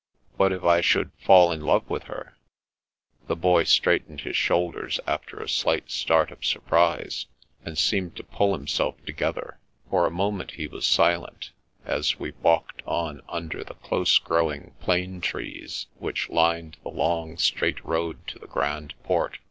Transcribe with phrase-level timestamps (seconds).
[0.37, 2.35] "What if I should fall in love with her?"
[3.27, 7.27] The Boy straightened his shoulders, after a slight start of surprise,
[7.63, 9.59] and seemed to pull himself to gether.
[9.91, 11.51] For a moment he was silent,
[11.85, 17.85] as we walked on under the close growing plane trees which lined the long, straight
[17.85, 19.37] road to the Grand Port.